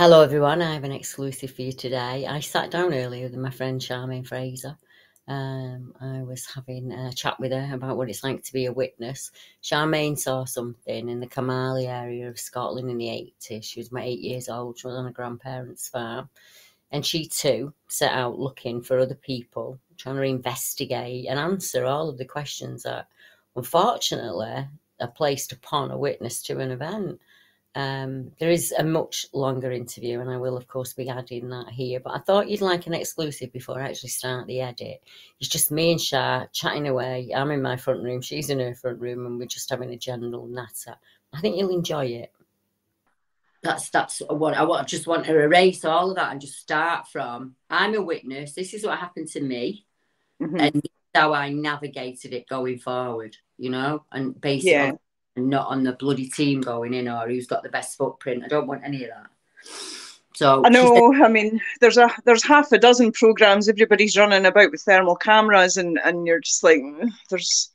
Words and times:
Hello, 0.00 0.22
everyone. 0.22 0.62
I 0.62 0.72
have 0.72 0.84
an 0.84 0.92
exclusive 0.92 1.50
for 1.50 1.60
you 1.60 1.72
today. 1.72 2.26
I 2.26 2.40
sat 2.40 2.70
down 2.70 2.94
earlier 2.94 3.24
with 3.24 3.36
my 3.36 3.50
friend 3.50 3.78
Charmaine 3.78 4.26
Fraser. 4.26 4.78
Um, 5.28 5.92
I 6.00 6.22
was 6.22 6.46
having 6.46 6.90
a 6.90 7.12
chat 7.12 7.38
with 7.38 7.52
her 7.52 7.74
about 7.74 7.98
what 7.98 8.08
it's 8.08 8.24
like 8.24 8.42
to 8.44 8.52
be 8.54 8.64
a 8.64 8.72
witness. 8.72 9.30
Charmaine 9.62 10.18
saw 10.18 10.46
something 10.46 11.10
in 11.10 11.20
the 11.20 11.26
Carmyllie 11.26 11.86
area 11.86 12.30
of 12.30 12.40
Scotland 12.40 12.88
in 12.88 12.96
the 12.96 13.08
80s. 13.50 13.62
She 13.62 13.78
was 13.78 13.88
about 13.88 14.04
eight 14.04 14.20
years 14.20 14.48
old. 14.48 14.78
She 14.78 14.86
was 14.86 14.96
on 14.96 15.04
a 15.04 15.12
grandparent's 15.12 15.88
farm. 15.88 16.30
And 16.92 17.04
she 17.04 17.26
too 17.26 17.74
set 17.88 18.12
out 18.12 18.38
looking 18.38 18.80
for 18.80 18.98
other 18.98 19.16
people, 19.16 19.78
trying 19.98 20.16
to 20.16 20.22
investigate 20.22 21.26
and 21.28 21.38
answer 21.38 21.84
all 21.84 22.08
of 22.08 22.16
the 22.16 22.24
questions 22.24 22.84
that, 22.84 23.06
unfortunately, 23.54 24.66
are 24.98 25.08
placed 25.08 25.52
upon 25.52 25.90
a 25.90 25.98
witness 25.98 26.40
to 26.44 26.58
an 26.58 26.70
event. 26.70 27.20
Um, 27.76 28.32
there 28.40 28.50
is 28.50 28.72
a 28.76 28.82
much 28.82 29.26
longer 29.32 29.70
interview, 29.70 30.20
and 30.20 30.28
I 30.28 30.36
will, 30.36 30.56
of 30.56 30.66
course, 30.66 30.92
be 30.92 31.08
adding 31.08 31.48
that 31.50 31.68
here. 31.68 32.00
But 32.00 32.14
I 32.14 32.18
thought 32.18 32.48
you'd 32.48 32.60
like 32.60 32.86
an 32.86 32.94
exclusive 32.94 33.52
before 33.52 33.80
I 33.80 33.88
actually 33.88 34.08
start 34.08 34.46
the 34.46 34.60
edit. 34.60 35.02
It's 35.38 35.48
just 35.48 35.70
me 35.70 35.92
and 35.92 36.00
Shah 36.00 36.46
chatting 36.52 36.88
away. 36.88 37.30
I'm 37.34 37.52
in 37.52 37.62
my 37.62 37.76
front 37.76 38.02
room, 38.02 38.22
she's 38.22 38.50
in 38.50 38.58
her 38.58 38.74
front 38.74 39.00
room, 39.00 39.24
and 39.24 39.38
we're 39.38 39.46
just 39.46 39.70
having 39.70 39.90
a 39.90 39.96
general 39.96 40.46
natter. 40.46 40.96
I 41.32 41.40
think 41.40 41.56
you'll 41.56 41.74
enjoy 41.74 42.06
it. 42.06 42.32
That's 43.62 43.90
that's 43.90 44.20
what 44.20 44.54
I 44.54 44.64
want. 44.64 44.82
I 44.82 44.84
just 44.84 45.06
want 45.06 45.26
to 45.26 45.38
erase 45.38 45.84
all 45.84 46.10
of 46.10 46.16
that 46.16 46.32
and 46.32 46.40
just 46.40 46.58
start 46.58 47.06
from. 47.08 47.54
I'm 47.68 47.94
a 47.94 48.02
witness. 48.02 48.54
This 48.54 48.74
is 48.74 48.84
what 48.84 48.98
happened 48.98 49.28
to 49.28 49.40
me, 49.40 49.84
mm-hmm. 50.42 50.58
and 50.58 50.82
how 51.14 51.34
I 51.34 51.50
navigated 51.50 52.32
it 52.32 52.48
going 52.48 52.78
forward. 52.78 53.36
You 53.58 53.70
know, 53.70 54.04
and 54.10 54.40
basically. 54.40 54.72
Yeah 54.72 54.92
and 55.36 55.48
not 55.48 55.68
on 55.68 55.82
the 55.82 55.92
bloody 55.92 56.28
team 56.28 56.60
going 56.60 56.94
in 56.94 57.08
or 57.08 57.28
who's 57.28 57.46
got 57.46 57.62
the 57.62 57.68
best 57.68 57.96
footprint. 57.96 58.44
I 58.44 58.48
don't 58.48 58.66
want 58.66 58.84
any 58.84 59.04
of 59.04 59.10
that. 59.10 59.26
So 60.34 60.62
I 60.64 60.70
know. 60.70 61.12
Said, 61.12 61.22
I 61.22 61.28
mean, 61.28 61.60
there's 61.80 61.98
a 61.98 62.10
there's 62.24 62.44
half 62.44 62.72
a 62.72 62.78
dozen 62.78 63.12
programs 63.12 63.68
everybody's 63.68 64.16
running 64.16 64.46
about 64.46 64.70
with 64.70 64.82
thermal 64.82 65.16
cameras, 65.16 65.76
and 65.76 65.98
and 66.02 66.26
you're 66.26 66.40
just 66.40 66.64
like, 66.64 66.80
there's 67.28 67.70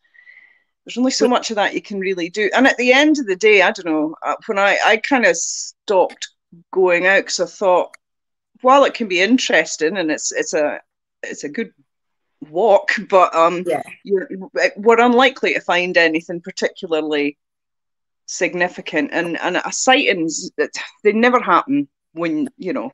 there's 0.84 0.97
only 0.97 1.12
so 1.12 1.28
much 1.28 1.52
of 1.52 1.58
that 1.58 1.73
you 1.73 1.81
can 1.81 2.00
really 2.00 2.30
do. 2.30 2.50
And 2.56 2.66
at 2.66 2.78
the 2.78 2.92
end 2.92 3.20
of 3.20 3.28
the 3.28 3.36
day, 3.36 3.62
I 3.62 3.72
don't 3.72 3.86
know. 3.86 4.16
Uh, 4.25 4.36
when 4.47 4.58
I 4.58 4.78
I 4.84 4.97
kind 4.97 5.25
of 5.25 5.38
stopped 5.38 6.30
going 6.72 7.06
out 7.06 7.19
because 7.19 7.40
I 7.40 7.45
thought, 7.45 7.95
while 8.62 8.84
it 8.84 8.94
can 8.94 9.08
be 9.08 9.22
interesting 9.22 9.97
and 9.97 10.09
it's 10.09 10.31
it's 10.31 10.53
a 10.53 10.81
it's 11.22 11.44
a 11.44 11.50
good 11.50 11.72
walk, 12.50 12.95
but 13.09 13.34
um, 13.36 13.64
yeah. 13.67 13.84
you're, 14.03 14.28
we're 14.78 15.00
unlikely 15.00 15.53
to 15.53 15.62
find 15.62 15.97
anything 15.97 16.42
particularly 16.42 17.38
significant 18.26 19.09
and 19.14 19.38
and 19.40 19.62
sightings 19.73 20.50
that 20.58 20.72
they 21.04 21.14
never 21.14 21.40
happen 21.40 21.88
when 22.14 22.50
you 22.58 22.73
know 22.73 22.92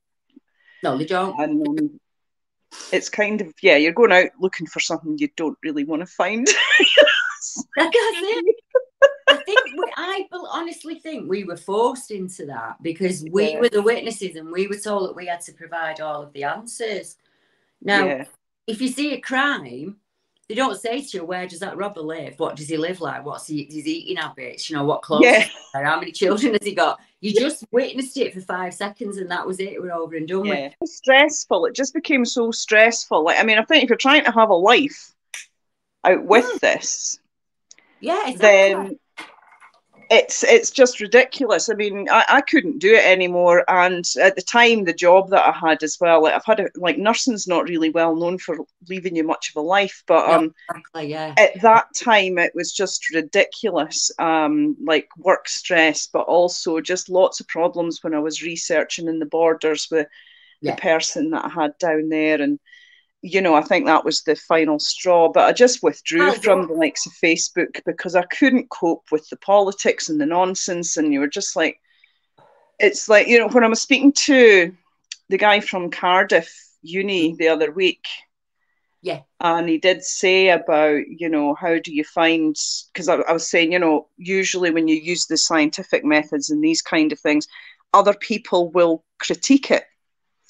no 0.83 0.97
they 0.97 1.05
don't 1.05 1.39
and 1.39 1.67
um, 1.67 1.99
it's 2.91 3.09
kind 3.09 3.41
of 3.41 3.53
yeah 3.61 3.77
you're 3.77 3.93
going 3.93 4.11
out 4.11 4.29
looking 4.39 4.67
for 4.67 4.79
something 4.79 5.17
you 5.17 5.29
don't 5.37 5.57
really 5.63 5.83
want 5.83 6.01
to 6.01 6.05
find 6.05 6.47
it 7.77 8.55
I 9.27 9.37
think 9.37 9.59
we, 9.77 9.83
I 9.95 10.27
honestly 10.31 10.95
think 10.95 11.29
we 11.29 11.43
were 11.43 11.57
forced 11.57 12.11
into 12.11 12.45
that 12.47 12.81
because 12.81 13.25
we 13.31 13.53
yeah. 13.53 13.59
were 13.59 13.69
the 13.69 13.81
witnesses 13.81 14.35
and 14.35 14.51
we 14.51 14.67
were 14.67 14.75
told 14.75 15.09
that 15.09 15.15
we 15.15 15.25
had 15.27 15.41
to 15.41 15.53
provide 15.53 16.01
all 16.01 16.21
of 16.21 16.33
the 16.33 16.43
answers. 16.43 17.15
Now, 17.81 18.05
yeah. 18.05 18.25
if 18.67 18.81
you 18.81 18.89
see 18.89 19.13
a 19.13 19.21
crime, 19.21 19.97
they 20.51 20.55
don't 20.55 20.77
say 20.77 21.01
to 21.01 21.17
you, 21.17 21.23
where 21.23 21.47
does 21.47 21.61
that 21.61 21.77
robber 21.77 22.01
live? 22.01 22.37
What 22.37 22.57
does 22.57 22.67
he 22.67 22.75
live 22.75 22.99
like? 22.99 23.25
What's 23.25 23.47
he, 23.47 23.63
his 23.63 23.87
eating 23.87 24.17
habits? 24.17 24.69
You 24.69 24.75
know, 24.75 24.83
what 24.83 25.01
clothes? 25.01 25.23
Yeah. 25.23 25.47
How 25.73 25.97
many 25.97 26.11
children 26.11 26.51
has 26.51 26.65
he 26.65 26.75
got? 26.75 26.99
You 27.21 27.33
just 27.33 27.63
witnessed 27.71 28.17
it 28.17 28.33
for 28.33 28.41
five 28.41 28.73
seconds 28.73 29.15
and 29.15 29.31
that 29.31 29.47
was 29.47 29.61
it. 29.61 29.81
We're 29.81 29.93
over 29.93 30.17
and 30.17 30.27
done 30.27 30.43
yeah. 30.43 30.71
with. 30.81 30.89
stressful. 30.89 31.67
It 31.67 31.73
just 31.73 31.93
became 31.93 32.25
so 32.25 32.51
stressful. 32.51 33.23
Like, 33.23 33.39
I 33.39 33.43
mean, 33.43 33.59
I 33.59 33.63
think 33.63 33.85
if 33.85 33.89
you're 33.89 33.95
trying 33.95 34.25
to 34.25 34.31
have 34.31 34.49
a 34.49 34.53
life 34.53 35.13
out 36.03 36.25
with 36.25 36.49
yeah. 36.51 36.73
this, 36.73 37.17
yeah, 38.01 38.27
exactly. 38.27 38.83
then 38.83 38.99
it's 40.11 40.43
it's 40.43 40.69
just 40.69 40.99
ridiculous. 40.99 41.69
I 41.69 41.73
mean, 41.73 42.09
I, 42.11 42.25
I 42.27 42.41
couldn't 42.41 42.79
do 42.79 42.93
it 42.93 43.05
anymore. 43.05 43.63
And 43.69 44.05
at 44.21 44.35
the 44.35 44.41
time, 44.41 44.83
the 44.83 44.93
job 44.93 45.29
that 45.29 45.47
I 45.47 45.69
had 45.69 45.81
as 45.83 45.97
well, 46.01 46.21
like 46.23 46.33
I've 46.33 46.45
had 46.45 46.59
a, 46.59 46.69
like 46.75 46.97
nursing's 46.97 47.47
not 47.47 47.69
really 47.69 47.89
well 47.89 48.13
known 48.13 48.37
for 48.37 48.57
leaving 48.89 49.15
you 49.15 49.23
much 49.23 49.49
of 49.49 49.55
a 49.55 49.65
life, 49.65 50.03
but 50.07 50.29
um, 50.29 50.53
exactly, 50.69 51.07
yeah. 51.07 51.33
at 51.37 51.61
that 51.61 51.85
time 51.95 52.37
it 52.37 52.51
was 52.53 52.73
just 52.73 53.09
ridiculous. 53.15 54.11
Um, 54.19 54.75
like 54.83 55.07
work 55.17 55.47
stress, 55.47 56.07
but 56.07 56.23
also 56.23 56.81
just 56.81 57.09
lots 57.09 57.39
of 57.39 57.47
problems 57.47 58.03
when 58.03 58.13
I 58.13 58.19
was 58.19 58.43
researching 58.43 59.07
in 59.07 59.19
the 59.19 59.25
borders 59.25 59.87
with 59.89 60.07
yeah. 60.59 60.75
the 60.75 60.81
person 60.81 61.29
that 61.29 61.45
I 61.45 61.49
had 61.49 61.77
down 61.77 62.09
there 62.09 62.41
and 62.41 62.59
you 63.21 63.41
know, 63.41 63.55
I 63.55 63.61
think 63.61 63.85
that 63.85 64.05
was 64.05 64.23
the 64.23 64.35
final 64.35 64.79
straw. 64.79 65.29
But 65.29 65.47
I 65.47 65.51
just 65.51 65.83
withdrew 65.83 66.29
ah, 66.29 66.33
from 66.33 66.67
the 66.67 66.73
likes 66.73 67.05
of 67.05 67.13
Facebook 67.13 67.81
because 67.85 68.15
I 68.15 68.23
couldn't 68.23 68.69
cope 68.69 69.05
with 69.11 69.27
the 69.29 69.37
politics 69.37 70.09
and 70.09 70.19
the 70.19 70.25
nonsense. 70.25 70.97
And 70.97 71.13
you 71.13 71.19
were 71.19 71.27
just 71.27 71.55
like, 71.55 71.79
it's 72.79 73.07
like, 73.07 73.27
you 73.27 73.37
know, 73.37 73.47
when 73.47 73.63
I 73.63 73.67
was 73.67 73.81
speaking 73.81 74.11
to 74.13 74.75
the 75.29 75.37
guy 75.37 75.59
from 75.59 75.91
Cardiff 75.91 76.51
Uni 76.81 77.35
the 77.35 77.47
other 77.47 77.71
week, 77.71 78.03
yeah. 79.03 79.21
And 79.39 79.67
he 79.67 79.79
did 79.79 80.03
say 80.03 80.49
about, 80.49 81.07
you 81.07 81.27
know, 81.27 81.55
how 81.55 81.79
do 81.79 81.93
you 81.93 82.03
find, 82.03 82.55
because 82.93 83.09
I, 83.09 83.15
I 83.15 83.33
was 83.33 83.49
saying, 83.49 83.71
you 83.71 83.79
know, 83.79 84.07
usually 84.17 84.69
when 84.69 84.87
you 84.87 84.95
use 84.95 85.25
the 85.25 85.37
scientific 85.37 86.05
methods 86.05 86.51
and 86.51 86.63
these 86.63 86.83
kind 86.83 87.11
of 87.11 87.19
things, 87.19 87.47
other 87.93 88.13
people 88.13 88.69
will 88.69 89.03
critique 89.17 89.71
it. 89.71 89.85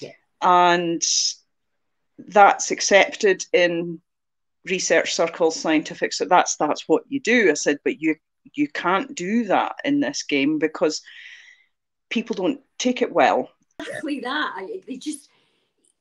Yeah. 0.02 0.12
And 0.42 1.02
that's 2.28 2.72
accepted 2.72 3.46
in 3.54 4.02
research 4.66 5.14
circles, 5.14 5.60
scientific. 5.60 6.14
So 6.14 6.26
that's 6.26 6.56
that's 6.56 6.88
what 6.88 7.04
you 7.08 7.20
do. 7.20 7.50
I 7.50 7.56
said, 7.56 7.80
but 7.84 8.02
you 8.02 8.16
you 8.54 8.68
can't 8.68 9.16
do 9.16 9.46
that 9.46 9.76
in 9.84 10.00
this 10.00 10.24
game 10.24 10.60
because 10.60 11.02
people 12.10 12.36
don't 12.36 12.62
take 12.78 13.02
it 13.02 13.12
well. 13.12 13.50
Exactly 13.80 14.20
that. 14.22 14.56
It 14.88 15.02
just 15.02 15.30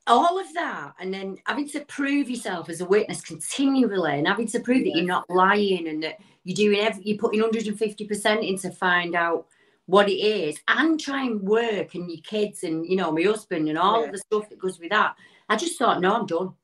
all 0.06 0.38
of 0.40 0.52
that, 0.54 0.94
and 0.98 1.12
then 1.12 1.38
having 1.46 1.68
to 1.68 1.80
prove 1.80 2.28
yourself 2.28 2.68
as 2.68 2.80
a 2.80 2.84
witness 2.84 3.20
continually, 3.22 4.18
and 4.18 4.26
having 4.26 4.48
to 4.48 4.60
prove 4.60 4.78
yeah. 4.78 4.92
that 4.92 4.98
you're 4.98 5.06
not 5.06 5.30
lying 5.30 5.88
and 5.88 6.02
that 6.02 6.18
you're 6.44 6.56
doing 6.56 6.80
every, 6.80 7.02
you're 7.04 7.18
putting 7.18 7.40
150 7.40 8.06
percent 8.06 8.42
in 8.42 8.58
to 8.58 8.70
find 8.70 9.14
out 9.14 9.46
what 9.86 10.08
it 10.08 10.14
is, 10.14 10.58
and 10.68 10.98
try 11.00 11.24
and 11.24 11.40
work 11.40 11.94
and 11.94 12.10
your 12.10 12.20
kids 12.22 12.64
and 12.64 12.86
you 12.86 12.96
know 12.96 13.12
my 13.12 13.22
husband 13.22 13.68
and 13.68 13.78
all 13.78 14.00
yeah. 14.00 14.06
of 14.06 14.12
the 14.12 14.18
stuff 14.18 14.48
that 14.48 14.58
goes 14.58 14.78
with 14.78 14.90
that. 14.90 15.14
I 15.50 15.56
just 15.56 15.78
thought, 15.78 16.00
no, 16.00 16.14
I'm 16.14 16.26
done. 16.26 16.54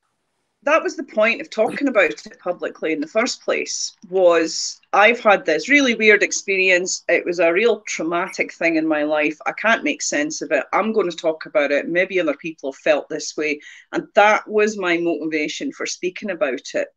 That 0.63 0.83
was 0.83 0.97
the 0.97 1.05
point 1.05 1.41
of 1.41 1.51
talking 1.51 1.89
about 1.89 2.11
it 2.11 2.39
publicly 2.41 2.93
in 2.93 3.01
the 3.01 3.07
first 3.07 3.43
place. 3.43 3.95
Was 4.09 4.81
I've 4.93 5.21
had 5.21 5.45
this 5.45 5.69
really 5.69 5.95
weird 5.95 6.23
experience. 6.23 7.05
It 7.09 7.25
was 7.25 7.41
a 7.41 7.53
real 7.53 7.81
traumatic 7.81 8.53
thing 8.53 8.77
in 8.77 8.87
my 8.87 9.03
life. 9.03 9.37
I 9.47 9.53
can't 9.53 9.85
make 9.85 10.03
sense 10.03 10.41
of 10.43 10.53
it. 10.53 10.65
I'm 10.73 10.93
going 10.93 11.11
to 11.11 11.17
talk 11.17 11.47
about 11.47 11.73
it. 11.73 11.89
Maybe 11.89 12.19
other 12.19 12.35
people 12.35 12.73
have 12.73 12.81
felt 12.81 13.09
this 13.09 13.37
way, 13.37 13.61
and 13.93 14.07
that 14.15 14.49
was 14.49 14.79
my 14.79 14.99
motivation 14.99 15.73
for 15.73 15.85
speaking 15.85 16.31
about 16.31 16.63
it. 16.75 16.89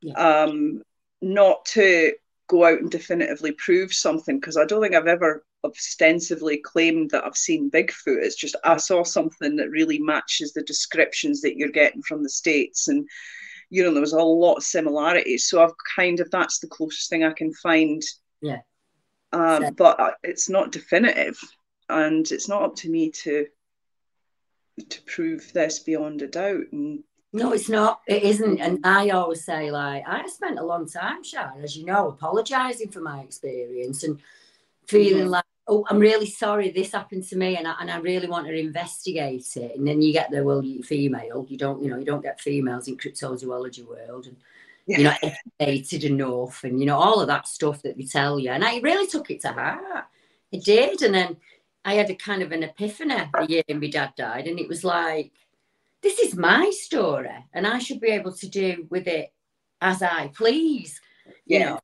Yeah. 0.00 0.14
Um, 0.14 0.82
not 1.20 1.64
to 1.66 2.12
go 2.48 2.64
out 2.64 2.78
and 2.78 2.90
definitively 2.90 3.52
prove 3.52 3.92
something 3.92 4.38
because 4.38 4.56
I 4.56 4.64
don't 4.64 4.82
think 4.82 4.94
I've 4.94 5.06
ever 5.06 5.44
ostensively 5.64 6.58
claimed 6.58 7.10
that 7.10 7.24
I've 7.24 7.36
seen 7.36 7.70
Bigfoot. 7.70 8.22
It's 8.22 8.36
just 8.36 8.56
I 8.64 8.76
saw 8.76 9.02
something 9.04 9.56
that 9.56 9.70
really 9.70 9.98
matches 9.98 10.52
the 10.52 10.62
descriptions 10.62 11.40
that 11.42 11.56
you're 11.56 11.70
getting 11.70 12.02
from 12.02 12.22
the 12.22 12.28
States. 12.28 12.88
And, 12.88 13.08
you 13.70 13.82
know, 13.82 13.92
there 13.92 14.00
was 14.00 14.12
a 14.12 14.22
lot 14.22 14.56
of 14.56 14.64
similarities. 14.64 15.48
So 15.48 15.62
I've 15.62 15.74
kind 15.96 16.20
of, 16.20 16.30
that's 16.30 16.58
the 16.58 16.66
closest 16.66 17.10
thing 17.10 17.24
I 17.24 17.32
can 17.32 17.52
find. 17.54 18.02
Yeah. 18.40 18.60
Um, 19.32 19.74
but 19.74 20.16
it's 20.22 20.48
not 20.48 20.72
definitive. 20.72 21.38
And 21.88 22.30
it's 22.30 22.48
not 22.48 22.62
up 22.62 22.76
to 22.76 22.90
me 22.90 23.10
to 23.10 23.46
to 24.88 25.02
prove 25.02 25.52
this 25.52 25.80
beyond 25.80 26.22
a 26.22 26.26
doubt. 26.26 26.64
And 26.72 27.04
no, 27.32 27.52
it's 27.52 27.68
not. 27.68 28.00
It 28.06 28.22
isn't. 28.22 28.58
And 28.60 28.80
I 28.84 29.10
always 29.10 29.44
say, 29.44 29.70
like, 29.70 30.04
I 30.06 30.26
spent 30.28 30.58
a 30.58 30.64
long 30.64 30.88
time, 30.88 31.22
Sharon, 31.22 31.62
as 31.62 31.76
you 31.76 31.84
know, 31.84 32.08
apologising 32.08 32.90
for 32.90 33.00
my 33.00 33.20
experience 33.20 34.04
and 34.04 34.20
feeling 34.86 35.28
like 35.28 35.44
oh, 35.68 35.84
I'm 35.88 35.98
really 35.98 36.26
sorry 36.26 36.70
this 36.70 36.92
happened 36.92 37.24
to 37.28 37.36
me 37.36 37.56
and 37.56 37.68
I, 37.68 37.74
and 37.80 37.90
I 37.90 37.98
really 37.98 38.28
want 38.28 38.46
to 38.46 38.58
investigate 38.58 39.56
it. 39.56 39.76
And 39.76 39.86
then 39.86 40.02
you 40.02 40.12
get 40.12 40.30
the, 40.30 40.42
well, 40.42 40.62
you 40.62 40.82
female, 40.82 41.46
you 41.48 41.56
don't, 41.56 41.82
you 41.82 41.88
know, 41.88 41.98
you 41.98 42.04
don't 42.04 42.22
get 42.22 42.40
females 42.40 42.88
in 42.88 42.96
cryptozoology 42.96 43.86
world 43.86 44.26
and 44.26 44.36
yeah. 44.86 44.98
you're 44.98 45.10
not 45.10 45.34
educated 45.60 46.04
enough 46.04 46.64
and, 46.64 46.80
you 46.80 46.86
know, 46.86 46.98
all 46.98 47.20
of 47.20 47.28
that 47.28 47.46
stuff 47.46 47.82
that 47.82 47.96
they 47.96 48.04
tell 48.04 48.38
you. 48.38 48.50
And 48.50 48.64
I 48.64 48.80
really 48.80 49.06
took 49.06 49.30
it 49.30 49.40
to 49.42 49.52
heart. 49.52 50.06
It 50.50 50.64
did. 50.64 51.02
And 51.02 51.14
then 51.14 51.36
I 51.84 51.94
had 51.94 52.10
a 52.10 52.14
kind 52.14 52.42
of 52.42 52.52
an 52.52 52.64
epiphany 52.64 53.16
the 53.32 53.46
year 53.48 53.62
my 53.68 53.88
dad 53.88 54.14
died. 54.16 54.48
And 54.48 54.58
it 54.58 54.68
was 54.68 54.82
like, 54.82 55.32
this 56.02 56.18
is 56.18 56.36
my 56.36 56.70
story 56.70 57.30
and 57.54 57.66
I 57.66 57.78
should 57.78 58.00
be 58.00 58.08
able 58.08 58.32
to 58.32 58.48
do 58.48 58.88
with 58.90 59.06
it 59.06 59.32
as 59.80 60.02
I 60.02 60.32
please, 60.34 61.00
you 61.46 61.58
yeah. 61.58 61.64
know. 61.70 61.80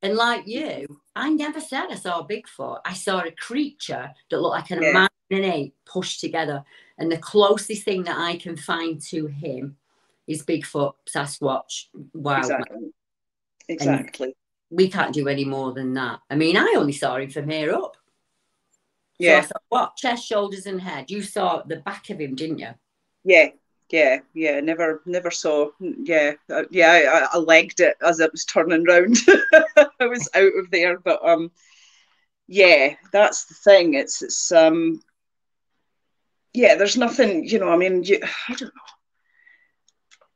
And 0.00 0.14
like 0.14 0.46
you, 0.46 1.00
I 1.18 1.30
never 1.30 1.60
said 1.60 1.86
I 1.90 1.96
saw 1.96 2.20
a 2.20 2.24
Bigfoot. 2.24 2.80
I 2.84 2.94
saw 2.94 3.20
a 3.20 3.30
creature 3.32 4.12
that 4.30 4.40
looked 4.40 4.54
like 4.54 4.70
an 4.70 4.82
yeah. 4.82 4.92
man 4.92 5.08
and 5.30 5.44
eight 5.44 5.74
pushed 5.84 6.20
together. 6.20 6.64
And 6.96 7.10
the 7.10 7.18
closest 7.18 7.84
thing 7.84 8.04
that 8.04 8.18
I 8.18 8.36
can 8.36 8.56
find 8.56 9.00
to 9.02 9.26
him 9.26 9.76
is 10.26 10.44
Bigfoot, 10.44 10.94
Sasquatch, 11.08 11.86
Wild. 12.12 12.44
Exactly. 12.44 12.90
Exactly. 13.68 14.34
we 14.70 14.88
can't 14.88 15.12
do 15.12 15.28
any 15.28 15.44
more 15.44 15.72
than 15.72 15.92
that. 15.94 16.20
I 16.30 16.36
mean, 16.36 16.56
I 16.56 16.74
only 16.76 16.92
saw 16.92 17.16
him 17.16 17.30
from 17.30 17.50
here 17.50 17.74
up. 17.74 17.96
Yeah. 19.18 19.42
So 19.42 19.54
what? 19.68 19.96
Chest, 19.96 20.26
shoulders, 20.26 20.66
and 20.66 20.80
head. 20.80 21.10
You 21.10 21.22
saw 21.22 21.62
the 21.62 21.76
back 21.76 22.08
of 22.10 22.20
him, 22.20 22.34
didn't 22.34 22.60
you? 22.60 22.70
Yeah. 23.24 23.48
Yeah, 23.90 24.18
yeah, 24.34 24.60
never, 24.60 25.00
never 25.06 25.30
saw. 25.30 25.70
Yeah, 25.80 26.34
uh, 26.50 26.64
yeah, 26.70 27.26
I, 27.32 27.36
I 27.36 27.38
legged 27.38 27.80
it 27.80 27.96
as 28.02 28.20
it 28.20 28.30
was 28.30 28.44
turning 28.44 28.84
round. 28.84 29.16
I 30.00 30.06
was 30.06 30.28
out 30.34 30.52
of 30.58 30.70
there, 30.70 30.98
but 30.98 31.26
um, 31.26 31.50
yeah, 32.46 32.94
that's 33.12 33.46
the 33.46 33.54
thing. 33.54 33.94
It's 33.94 34.20
it's 34.20 34.52
um, 34.52 35.00
yeah, 36.52 36.74
there's 36.74 36.98
nothing. 36.98 37.48
You 37.48 37.60
know, 37.60 37.70
I 37.70 37.78
mean, 37.78 38.02
you, 38.04 38.20
I 38.22 38.54
don't 38.54 38.74
know. 38.74 38.82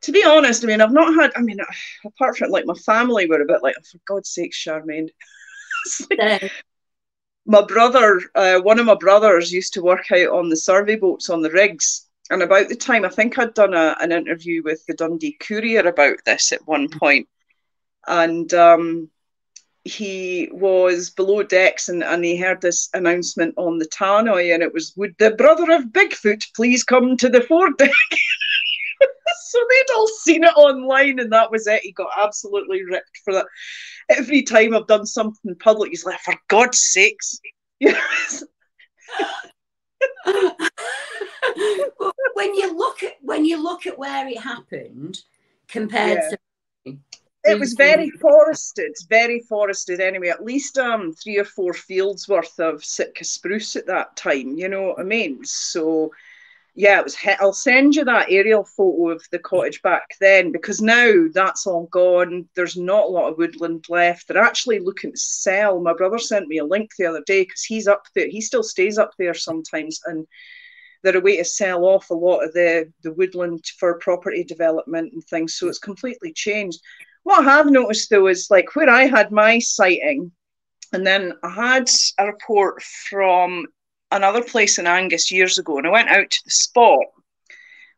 To 0.02 0.12
be 0.12 0.25
honest, 0.25 0.64
I 0.64 0.69
mean, 0.69 0.81
I've 0.81 0.90
not 0.90 1.14
had. 1.14 1.32
I 1.37 1.43
mean, 1.43 1.58
apart 2.06 2.38
from 2.38 2.50
like 2.50 2.64
my 2.64 2.75
family 2.75 3.26
were 3.26 3.43
a 3.43 3.46
bit 3.46 3.62
like, 3.62 3.75
oh, 3.78 3.82
for 3.90 3.99
God's 4.06 4.31
sake, 4.31 4.52
Charmaine. 4.52 5.10
my 7.46 7.62
brother, 7.66 8.22
uh, 8.34 8.60
one 8.60 8.78
of 8.78 8.87
my 8.87 8.94
brothers, 8.94 9.52
used 9.52 9.75
to 9.75 9.82
work 9.82 10.10
out 10.10 10.28
on 10.28 10.49
the 10.49 10.56
survey 10.56 10.96
boats 10.96 11.28
on 11.28 11.43
the 11.43 11.50
rigs 11.50 12.06
and 12.32 12.43
about 12.43 12.69
the 12.70 12.76
time, 12.76 13.05
I 13.05 13.11
think 13.11 13.38
I'd 13.38 13.52
done 13.52 13.75
a, 13.75 13.94
an 14.00 14.11
interview 14.11 14.62
with 14.62 14.84
the 14.87 14.94
Dundee 14.94 15.37
Courier 15.38 15.87
about 15.87 16.17
this 16.25 16.50
at 16.50 16.67
one 16.67 16.88
point. 16.88 17.29
And 18.06 18.52
um, 18.55 19.11
he 19.84 20.49
was 20.50 21.11
below 21.11 21.43
decks 21.43 21.90
and, 21.90 22.02
and 22.02 22.25
he 22.25 22.38
heard 22.38 22.62
this 22.62 22.88
announcement 22.94 23.55
on 23.58 23.76
the 23.76 23.87
tannoy, 23.87 24.55
and 24.55 24.62
it 24.62 24.73
was, 24.73 24.94
Would 24.96 25.14
the 25.19 25.32
brother 25.32 25.70
of 25.73 25.93
Bigfoot 25.93 26.43
please 26.56 26.84
come 26.84 27.19
to 27.19 27.29
the 27.29 27.43
foredeck? 27.43 27.90
so 29.44 29.58
they'd 29.69 29.94
all 29.94 30.08
seen 30.08 30.44
it 30.44 30.56
online, 30.56 31.19
and 31.19 31.31
that 31.32 31.50
was 31.50 31.67
it. 31.67 31.82
He 31.82 31.93
got 31.93 32.08
absolutely 32.19 32.82
ripped 32.82 33.20
for 33.25 33.35
that. 33.35 33.46
Every 34.08 34.43
time 34.43 34.75
I've 34.75 34.87
done 34.87 35.05
something 35.05 35.55
public, 35.56 35.90
he's 35.90 36.06
like, 36.06 36.20
For 36.20 36.35
God's 36.49 36.78
sakes. 36.78 37.38
when 42.34 42.54
you 42.54 42.76
look 42.76 43.02
at 43.02 43.14
when 43.22 43.44
you 43.44 43.62
look 43.62 43.86
at 43.86 43.98
where 43.98 44.26
it 44.28 44.38
happened 44.38 45.20
compared 45.68 46.20
Yeah. 46.22 46.30
to 46.30 46.38
it 47.44 47.58
was 47.58 47.72
very 47.72 48.08
forested, 48.10 48.94
very 49.08 49.40
forested 49.40 49.98
anyway. 50.00 50.28
At 50.28 50.44
least 50.44 50.78
um 50.78 51.12
three 51.12 51.38
or 51.38 51.44
four 51.44 51.74
fields 51.74 52.28
worth 52.28 52.58
of 52.60 52.84
Sitka 52.84 53.24
spruce 53.24 53.74
at 53.74 53.86
that 53.86 54.16
time. 54.16 54.56
You 54.56 54.68
know 54.68 54.82
what 54.82 55.00
I 55.00 55.02
mean? 55.02 55.44
So 55.44 56.12
yeah, 56.74 57.00
it 57.00 57.04
was. 57.04 57.16
He- 57.16 57.30
I'll 57.40 57.52
send 57.52 57.96
you 57.96 58.04
that 58.04 58.30
aerial 58.30 58.64
photo 58.64 59.10
of 59.10 59.22
the 59.30 59.38
cottage 59.40 59.82
back 59.82 60.06
then 60.20 60.52
because 60.52 60.80
now 60.80 61.26
that's 61.34 61.66
all 61.66 61.86
gone. 61.86 62.48
There's 62.54 62.76
not 62.78 63.04
a 63.04 63.08
lot 63.08 63.30
of 63.30 63.36
woodland 63.38 63.84
left. 63.90 64.28
They're 64.28 64.38
actually 64.38 64.78
looking 64.78 65.10
to 65.10 65.18
sell. 65.18 65.80
My 65.80 65.92
brother 65.92 66.18
sent 66.18 66.48
me 66.48 66.58
a 66.58 66.64
link 66.64 66.92
the 66.96 67.06
other 67.06 67.22
day 67.26 67.42
because 67.42 67.62
he's 67.62 67.88
up 67.88 68.06
there. 68.14 68.28
He 68.28 68.40
still 68.40 68.62
stays 68.62 68.96
up 68.98 69.12
there 69.18 69.34
sometimes, 69.34 70.00
and 70.06 70.26
they're 71.02 71.16
a 71.16 71.20
way 71.20 71.37
to 71.37 71.44
sell 71.44 71.84
off 71.84 72.10
a 72.10 72.14
lot 72.14 72.44
of 72.44 72.52
the 72.52 72.93
the 73.02 73.12
woodland 73.12 73.64
for 73.78 73.99
property 73.99 74.44
development 74.44 75.12
and 75.12 75.25
things. 75.25 75.54
So 75.54 75.69
it's 75.69 75.78
completely 75.78 76.32
changed. 76.32 76.81
What 77.25 77.40
I 77.46 77.56
have 77.56 77.70
noticed 77.70 78.10
though 78.10 78.26
is 78.28 78.50
like 78.50 78.75
where 78.75 78.90
I 78.90 79.06
had 79.06 79.31
my 79.31 79.58
sighting, 79.58 80.32
and 80.93 81.06
then 81.06 81.32
I 81.43 81.50
had 81.50 81.90
a 82.19 82.26
report 82.26 82.82
from 82.82 83.66
another 84.10 84.43
place 84.43 84.78
in 84.78 84.87
Angus 84.87 85.31
years 85.31 85.58
ago, 85.58 85.78
and 85.78 85.87
I 85.87 85.90
went 85.90 86.08
out 86.08 86.31
to 86.31 86.40
the 86.44 86.50
spot 86.50 87.04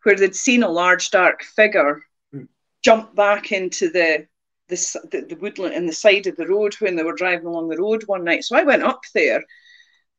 where 0.02 0.16
they'd 0.16 0.36
seen 0.36 0.62
a 0.62 0.68
large 0.68 1.10
dark 1.10 1.42
figure 1.42 2.02
Mm. 2.34 2.48
jump 2.82 3.14
back 3.14 3.52
into 3.52 3.90
the 3.90 4.26
the, 4.68 4.76
the 5.10 5.20
the 5.28 5.36
woodland 5.36 5.74
in 5.74 5.86
the 5.86 5.92
side 5.92 6.26
of 6.26 6.36
the 6.36 6.46
road 6.46 6.74
when 6.80 6.96
they 6.96 7.02
were 7.02 7.14
driving 7.14 7.46
along 7.46 7.68
the 7.68 7.78
road 7.78 8.02
one 8.06 8.24
night. 8.24 8.44
So 8.44 8.56
I 8.56 8.62
went 8.64 8.82
up 8.82 9.02
there, 9.14 9.42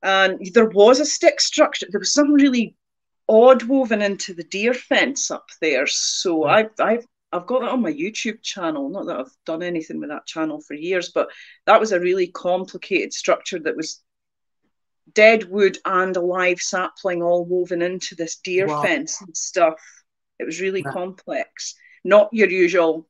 and 0.05 0.39
there 0.53 0.69
was 0.69 0.99
a 1.01 1.05
stick 1.05 1.41
structure. 1.41 1.87
There 1.89 1.99
was 1.99 2.13
something 2.13 2.35
really 2.35 2.75
odd 3.27 3.63
woven 3.63 4.01
into 4.03 4.33
the 4.33 4.43
deer 4.43 4.73
fence 4.73 5.31
up 5.31 5.49
there. 5.61 5.87
So 5.87 6.41
Mm. 6.43 6.49
I've 6.49 6.71
I've 6.79 7.05
I've 7.33 7.47
got 7.47 7.61
that 7.61 7.71
on 7.71 7.81
my 7.81 7.91
YouTube 7.91 8.41
channel. 8.43 8.89
Not 8.89 9.07
that 9.07 9.19
I've 9.19 9.35
done 9.45 9.63
anything 9.63 9.99
with 9.99 10.09
that 10.09 10.25
channel 10.27 10.61
for 10.61 10.73
years, 10.75 11.11
but 11.13 11.27
that 11.65 11.79
was 11.81 11.91
a 11.91 11.99
really 11.99 12.27
complicated 12.27 13.11
structure 13.11 13.59
that 13.59 13.75
was 13.75 14.01
dead 15.13 15.49
wood 15.49 15.77
and 15.85 16.15
a 16.17 16.21
live 16.21 16.59
sapling 16.59 17.21
all 17.21 17.43
woven 17.45 17.81
into 17.81 18.15
this 18.15 18.37
deer 18.37 18.67
Wow. 18.67 18.81
fence 18.83 19.21
and 19.21 19.35
stuff. 19.35 19.79
It 20.39 20.45
was 20.45 20.61
really 20.61 20.83
complex. 20.83 21.75
Not 22.03 22.29
your 22.31 22.49
usual 22.49 23.07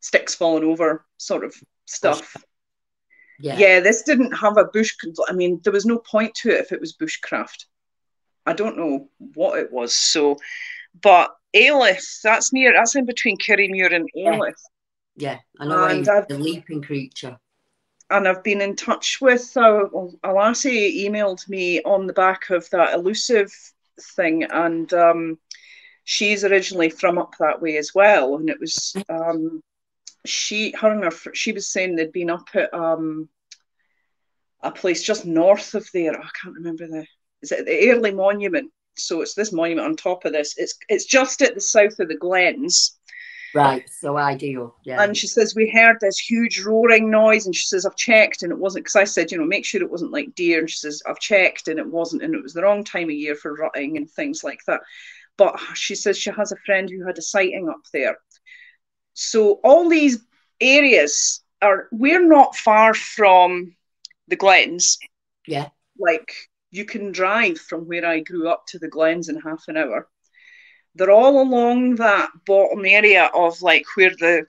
sticks 0.00 0.34
falling 0.34 0.64
over 0.64 1.06
sort 1.18 1.44
of 1.44 1.54
stuff. 1.86 2.36
Yeah, 3.38 3.58
Yeah, 3.58 3.80
this 3.80 4.02
didn't 4.02 4.32
have 4.32 4.56
a 4.56 4.64
bush. 4.64 4.94
I 5.28 5.32
mean, 5.32 5.60
there 5.64 5.72
was 5.72 5.86
no 5.86 5.98
point 5.98 6.34
to 6.36 6.50
it 6.50 6.60
if 6.60 6.72
it 6.72 6.80
was 6.80 6.94
bushcraft. 6.96 7.66
I 8.46 8.52
don't 8.52 8.76
know 8.78 9.08
what 9.34 9.58
it 9.58 9.72
was. 9.72 9.92
So, 9.94 10.36
but 11.02 11.34
Alyth, 11.54 12.20
that's 12.22 12.52
near. 12.52 12.72
That's 12.72 12.94
in 12.96 13.04
between 13.06 13.36
Kirriemuir 13.38 13.92
and 13.94 14.08
Yeah. 14.14 14.38
Yeah. 15.16 15.38
I 15.60 15.66
know 15.66 15.84
And 15.84 16.08
I've- 16.08 16.26
the 16.28 16.38
leaping 16.38 16.82
creature. 16.82 17.38
and 18.10 18.28
I've 18.28 18.44
been 18.44 18.60
in 18.60 18.76
touch 18.76 19.20
with 19.20 19.56
uh, 19.56 19.86
a 20.22 20.32
lassie 20.32 21.08
emailed 21.08 21.48
me 21.48 21.82
on 21.82 22.06
the 22.06 22.12
back 22.12 22.50
of 22.50 22.68
that 22.70 22.94
elusive 22.94 23.52
thing, 24.00 24.44
and 24.44 24.92
um, 24.94 25.38
she's 26.04 26.44
originally 26.44 26.88
from 26.90 27.18
up 27.18 27.34
that 27.40 27.60
way 27.60 27.76
as 27.78 27.92
well. 27.94 28.36
And 28.36 28.48
it 28.48 28.60
was 28.60 28.94
um, 29.08 29.60
she, 30.28 30.72
her 30.80 30.90
and 30.90 31.04
her, 31.04 31.34
she 31.34 31.52
was 31.52 31.72
saying 31.72 31.96
they'd 31.96 32.12
been 32.12 32.30
up 32.30 32.48
at 32.54 32.72
um, 32.72 33.28
a 34.62 34.70
place 34.70 35.02
just 35.02 35.26
north 35.26 35.74
of 35.74 35.88
there. 35.92 36.18
I 36.18 36.28
can't 36.40 36.54
remember 36.54 36.86
the 36.86 37.06
is 37.42 37.52
it 37.52 37.66
the 37.66 37.72
Airlie 37.72 38.12
Monument. 38.12 38.70
So 38.98 39.20
it's 39.20 39.34
this 39.34 39.52
monument 39.52 39.86
on 39.86 39.96
top 39.96 40.24
of 40.24 40.32
this. 40.32 40.54
It's 40.56 40.74
it's 40.88 41.04
just 41.04 41.42
at 41.42 41.54
the 41.54 41.60
south 41.60 41.98
of 41.98 42.08
the 42.08 42.16
Glens. 42.16 42.98
Right, 43.54 43.88
so 43.88 44.18
ideal. 44.18 44.76
Yeah, 44.84 45.02
And 45.02 45.16
she 45.16 45.26
says, 45.26 45.54
We 45.54 45.70
heard 45.70 45.96
this 46.00 46.18
huge 46.18 46.60
roaring 46.60 47.10
noise. 47.10 47.46
And 47.46 47.54
she 47.54 47.66
says, 47.66 47.86
I've 47.86 47.96
checked 47.96 48.42
and 48.42 48.52
it 48.52 48.58
wasn't 48.58 48.84
because 48.84 48.96
I 48.96 49.04
said, 49.04 49.32
you 49.32 49.38
know, 49.38 49.46
make 49.46 49.64
sure 49.64 49.80
it 49.80 49.90
wasn't 49.90 50.12
like 50.12 50.34
deer. 50.34 50.58
And 50.60 50.68
she 50.68 50.76
says, 50.76 51.02
I've 51.06 51.20
checked 51.20 51.68
and 51.68 51.78
it 51.78 51.86
wasn't. 51.86 52.22
And 52.22 52.34
it 52.34 52.42
was 52.42 52.52
the 52.52 52.62
wrong 52.62 52.84
time 52.84 53.04
of 53.04 53.12
year 53.12 53.34
for 53.34 53.54
rutting 53.54 53.96
and 53.96 54.10
things 54.10 54.44
like 54.44 54.60
that. 54.66 54.82
But 55.38 55.58
she 55.74 55.94
says 55.94 56.18
she 56.18 56.30
has 56.30 56.52
a 56.52 56.56
friend 56.66 56.90
who 56.90 57.06
had 57.06 57.16
a 57.16 57.22
sighting 57.22 57.68
up 57.68 57.80
there. 57.92 58.18
So 59.16 59.60
all 59.64 59.88
these 59.88 60.18
areas 60.60 61.42
are, 61.62 61.88
we're 61.90 62.26
not 62.26 62.54
far 62.54 62.94
from 62.94 63.74
the 64.28 64.36
Glens. 64.36 64.98
yeah, 65.46 65.70
Like 65.98 66.32
you 66.70 66.84
can 66.84 67.12
drive 67.12 67.58
from 67.58 67.86
where 67.88 68.04
I 68.06 68.20
grew 68.20 68.48
up 68.48 68.66
to 68.68 68.78
the 68.78 68.88
Glens 68.88 69.28
in 69.28 69.40
half 69.40 69.64
an 69.68 69.76
hour. 69.78 70.08
They're 70.94 71.10
all 71.10 71.42
along 71.42 71.96
that 71.96 72.30
bottom 72.46 72.84
area 72.84 73.30
of 73.34 73.62
like 73.62 73.84
where 73.96 74.10
the 74.10 74.46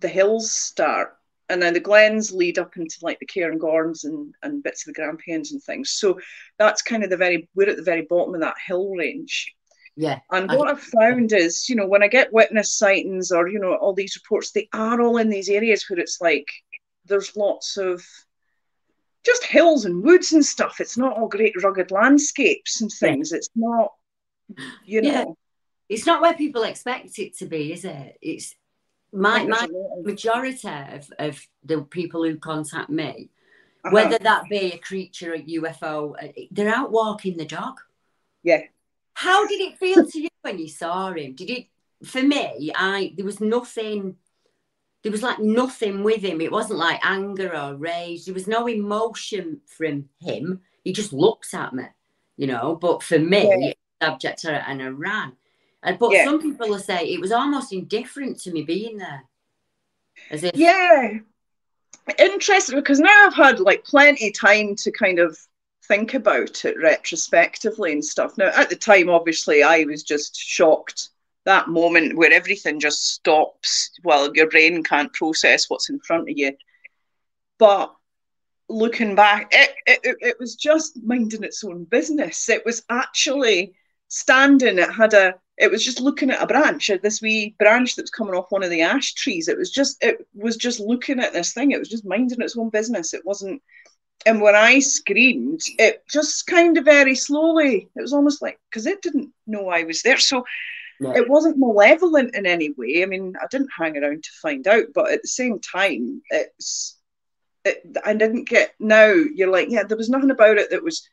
the 0.00 0.08
hills 0.08 0.52
start, 0.52 1.16
and 1.48 1.62
then 1.62 1.74
the 1.74 1.80
glens 1.80 2.32
lead 2.32 2.58
up 2.58 2.76
into 2.76 2.98
like 3.02 3.18
the 3.20 3.26
Cairngorms 3.26 4.04
and 4.04 4.34
and 4.42 4.62
bits 4.62 4.86
of 4.86 4.94
the 4.94 5.00
Grampians 5.00 5.52
and 5.52 5.62
things. 5.62 5.90
So 5.90 6.20
that's 6.58 6.82
kind 6.82 7.04
of 7.04 7.10
the 7.10 7.16
very 7.18 7.48
we're 7.54 7.70
at 7.70 7.76
the 7.76 7.82
very 7.82 8.02
bottom 8.02 8.34
of 8.34 8.40
that 8.42 8.56
hill 8.66 8.90
range. 8.94 9.54
Yeah, 10.00 10.20
And 10.30 10.48
what 10.52 10.68
I've 10.68 10.80
found 10.80 11.32
is, 11.32 11.68
you 11.68 11.74
know, 11.74 11.88
when 11.88 12.04
I 12.04 12.06
get 12.08 12.32
witness 12.32 12.72
sightings 12.72 13.32
or 13.32 13.48
you 13.48 13.58
know 13.58 13.74
all 13.74 13.92
these 13.92 14.16
reports, 14.16 14.52
they 14.52 14.68
are 14.72 15.00
all 15.00 15.16
in 15.16 15.28
these 15.28 15.48
areas 15.48 15.84
where 15.88 15.98
it's 15.98 16.20
like 16.20 16.46
there's 17.06 17.36
lots 17.36 17.76
of 17.76 18.06
just 19.26 19.42
hills 19.42 19.86
and 19.86 20.04
woods 20.04 20.32
and 20.32 20.46
stuff. 20.46 20.80
It's 20.80 20.96
not 20.96 21.16
all 21.16 21.26
great 21.26 21.60
rugged 21.64 21.90
landscapes 21.90 22.80
and 22.80 22.92
Yeah. 22.92 23.08
things. 23.08 23.32
It's 23.32 23.48
not, 23.56 23.92
you 24.84 25.02
know. 25.02 25.10
Yeah. 25.10 25.24
It's 25.88 26.06
not 26.06 26.22
where 26.22 26.34
people 26.34 26.62
expect 26.62 27.18
it 27.18 27.36
to 27.38 27.46
be, 27.46 27.72
is 27.72 27.84
it? 27.84 28.18
It's 28.22 28.54
my 29.12 29.42
my 29.46 29.64
a 29.64 29.66
lot 29.66 29.98
of- 29.98 30.06
majority 30.06 30.68
of, 30.68 31.10
of 31.18 31.44
the 31.64 31.82
people 31.82 32.22
who 32.22 32.36
contact 32.36 32.88
me, 32.88 33.30
uh-huh. 33.84 33.90
whether 33.92 34.18
that 34.18 34.44
be 34.48 34.74
a 34.74 34.78
creature, 34.78 35.34
a 35.34 35.42
UFO, 35.42 36.14
uh, 36.22 36.28
they're 36.52 36.72
out 36.72 36.92
walking 36.92 37.36
the 37.36 37.46
dog. 37.46 37.80
Yeah. 38.44 38.62
How 39.18 39.44
did 39.48 39.60
it 39.60 39.78
feel 39.78 40.06
to 40.06 40.20
you 40.20 40.28
when 40.42 40.60
you 40.60 40.68
saw 40.68 41.10
him? 41.12 41.34
Did 41.34 41.50
it? 41.50 41.66
For 42.04 42.22
me, 42.22 42.70
I 42.72 43.12
there 43.16 43.26
was 43.26 43.40
nothing. 43.40 44.14
There 45.02 45.10
was 45.10 45.24
like 45.24 45.40
nothing 45.40 46.04
with 46.04 46.22
him. 46.22 46.40
It 46.40 46.52
wasn't 46.52 46.78
like 46.78 47.00
anger 47.02 47.52
or 47.56 47.74
rage. 47.74 48.26
There 48.26 48.34
was 48.34 48.46
no 48.46 48.68
emotion 48.68 49.60
from 49.66 50.08
him. 50.20 50.60
He 50.84 50.92
just 50.92 51.12
looked 51.12 51.52
at 51.52 51.74
me, 51.74 51.86
you 52.36 52.46
know. 52.46 52.76
But 52.76 53.02
for 53.02 53.18
me, 53.18 53.74
Yeah. 54.00 54.08
abject 54.08 54.42
terror, 54.42 54.62
and 54.68 54.80
I 54.80 54.86
ran. 54.86 55.32
And 55.82 55.98
but 55.98 56.12
Yeah. 56.12 56.24
some 56.24 56.40
people 56.40 56.68
will 56.68 56.78
say 56.78 57.04
it 57.04 57.20
was 57.20 57.32
almost 57.32 57.72
indifferent 57.72 58.38
to 58.42 58.52
me 58.52 58.62
being 58.62 58.98
there, 58.98 59.24
as 60.30 60.44
if 60.44 60.54
Yeah. 60.54 61.18
Interesting 62.20 62.76
because 62.76 63.00
now 63.00 63.26
I've 63.26 63.34
had 63.34 63.58
like 63.58 63.82
plenty 63.82 64.30
time 64.30 64.76
to 64.76 64.92
kind 64.92 65.18
of 65.18 65.36
think 65.88 66.14
about 66.14 66.64
it 66.64 66.76
retrospectively 66.80 67.92
and 67.92 68.04
stuff. 68.04 68.38
Now, 68.38 68.50
at 68.54 68.70
the 68.70 68.76
time, 68.76 69.08
obviously, 69.08 69.62
I 69.62 69.84
was 69.84 70.02
just 70.02 70.36
shocked. 70.36 71.08
That 71.44 71.68
moment 71.68 72.14
where 72.14 72.30
everything 72.30 72.78
just 72.78 73.14
stops 73.14 73.90
while 74.02 74.30
your 74.34 74.50
brain 74.50 74.82
can't 74.82 75.10
process 75.14 75.70
what's 75.70 75.88
in 75.88 75.98
front 76.00 76.28
of 76.28 76.36
you. 76.36 76.52
But 77.58 77.94
looking 78.68 79.14
back, 79.14 79.48
it, 79.52 79.70
it, 79.86 80.16
it 80.20 80.36
was 80.38 80.56
just 80.56 81.02
minding 81.02 81.44
its 81.44 81.64
own 81.64 81.84
business. 81.84 82.50
It 82.50 82.66
was 82.66 82.82
actually 82.90 83.72
standing, 84.08 84.78
it 84.78 84.92
had 84.92 85.14
a, 85.14 85.36
it 85.56 85.70
was 85.70 85.82
just 85.82 86.00
looking 86.00 86.30
at 86.30 86.42
a 86.42 86.46
branch, 86.46 86.90
this 87.02 87.22
wee 87.22 87.56
branch 87.58 87.96
that's 87.96 88.10
coming 88.10 88.34
off 88.34 88.52
one 88.52 88.62
of 88.62 88.68
the 88.68 88.82
ash 88.82 89.14
trees. 89.14 89.48
It 89.48 89.56
was 89.56 89.70
just, 89.70 90.04
it 90.04 90.26
was 90.34 90.58
just 90.58 90.80
looking 90.80 91.18
at 91.18 91.32
this 91.32 91.54
thing. 91.54 91.70
It 91.70 91.78
was 91.78 91.88
just 91.88 92.04
minding 92.04 92.42
its 92.42 92.58
own 92.58 92.68
business. 92.68 93.14
It 93.14 93.24
wasn't, 93.24 93.62
and 94.26 94.40
when 94.40 94.54
I 94.54 94.80
screamed, 94.80 95.62
it 95.78 96.02
just 96.08 96.46
kind 96.46 96.76
of 96.76 96.84
very 96.84 97.14
slowly, 97.14 97.88
it 97.94 98.00
was 98.00 98.12
almost 98.12 98.42
like, 98.42 98.58
because 98.70 98.86
it 98.86 99.02
didn't 99.02 99.32
know 99.46 99.68
I 99.68 99.84
was 99.84 100.02
there. 100.02 100.18
So 100.18 100.44
it 101.00 101.28
wasn't 101.28 101.58
malevolent 101.58 102.34
in 102.34 102.44
any 102.44 102.70
way. 102.70 103.02
I 103.02 103.06
mean, 103.06 103.34
I 103.40 103.46
didn't 103.50 103.70
hang 103.78 103.96
around 103.96 104.24
to 104.24 104.30
find 104.42 104.66
out, 104.66 104.86
but 104.94 105.10
at 105.12 105.22
the 105.22 105.28
same 105.28 105.60
time, 105.60 106.22
it's, 106.30 106.96
it, 107.64 107.84
I 108.04 108.14
didn't 108.14 108.48
get, 108.48 108.74
now 108.80 109.12
you're 109.12 109.50
like, 109.50 109.68
yeah, 109.70 109.84
there 109.84 109.96
was 109.96 110.10
nothing 110.10 110.32
about 110.32 110.58
it 110.58 110.70
that 110.70 110.82
was 110.82 111.08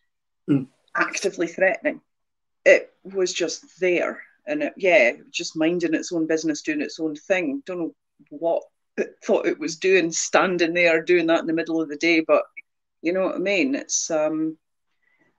mm. 0.50 0.66
actively 0.96 1.46
threatening. 1.48 2.02
It 2.66 2.92
was 3.04 3.32
just 3.32 3.80
there. 3.80 4.24
And 4.48 4.64
it, 4.64 4.74
yeah, 4.76 5.12
just 5.30 5.56
minding 5.56 5.94
its 5.94 6.12
own 6.12 6.26
business, 6.26 6.64
doing 6.64 6.82
its 6.82 7.00
own 7.00 7.16
thing. 7.16 7.62
Don't 7.66 7.80
know 7.80 7.96
what 8.30 8.64
it 8.98 9.16
thought 9.24 9.46
it 9.46 9.60
was 9.60 9.76
doing, 9.76 10.12
standing 10.12 10.74
there 10.74 11.04
doing 11.04 11.28
that 11.28 11.42
in 11.42 11.48
the 11.48 11.54
middle 11.54 11.82
of 11.82 11.90
the 11.90 11.98
day, 11.98 12.22
but 12.22 12.44
you 13.02 13.14
know 13.14 13.24
what 13.24 13.36
I 13.36 13.40
mean? 13.40 13.76
It's 13.76 14.10
um. 14.12 14.58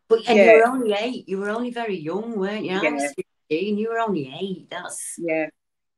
But 0.09 0.21
and 0.29 0.39
yeah. 0.39 0.45
you 0.45 0.59
were 0.59 0.67
only 0.69 0.93
eight. 0.93 1.29
You 1.29 1.39
were 1.39 1.51
only 1.51 1.71
very 1.71 1.99
young, 1.99 2.39
weren't 2.39 2.65
you? 2.65 2.81
Yeah. 2.81 3.11
And 3.51 3.79
you 3.79 3.91
were 3.91 3.99
only 3.99 4.33
eight. 4.41 4.69
That's 4.71 5.15
yeah. 5.19 5.49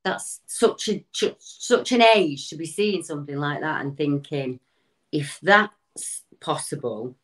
That's 0.04 0.40
such 0.46 0.88
a 0.88 1.04
such 1.38 1.92
an 1.92 2.02
age 2.02 2.48
to 2.48 2.56
be 2.56 2.66
seeing 2.66 3.02
something 3.02 3.36
like 3.36 3.60
that 3.60 3.82
and 3.82 3.96
thinking, 3.96 4.60
if 5.12 5.38
that's 5.42 6.22
possible, 6.40 7.16